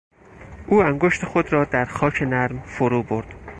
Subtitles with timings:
[0.67, 3.35] او انگشتان خود را در خاک نرم فرو برد.